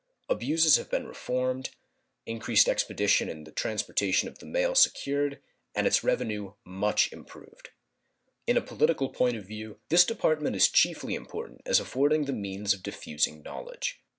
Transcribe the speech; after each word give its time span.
Abuses 0.27 0.77
have 0.77 0.89
been 0.89 1.05
reformed, 1.05 1.69
increased 2.25 2.67
expedition 2.67 3.29
in 3.29 3.43
the 3.43 3.51
transportation 3.51 4.27
of 4.27 4.39
the 4.39 4.47
mail 4.47 4.73
secured, 4.73 5.39
and 5.75 5.85
its 5.85 6.03
revenue 6.03 6.53
much 6.65 7.13
improved. 7.13 7.69
In 8.47 8.57
a 8.57 8.61
political 8.61 9.09
point 9.09 9.37
of 9.37 9.45
view 9.45 9.79
this 9.89 10.03
Department 10.03 10.55
is 10.55 10.69
chiefly 10.71 11.13
important 11.13 11.61
as 11.67 11.79
affording 11.79 12.25
the 12.25 12.33
means 12.33 12.73
of 12.73 12.81
diffusing 12.81 13.43
knowledge. 13.43 14.01